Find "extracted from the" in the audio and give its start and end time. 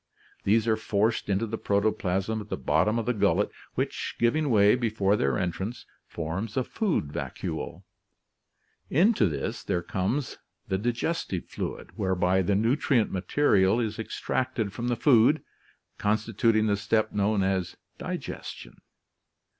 13.99-14.95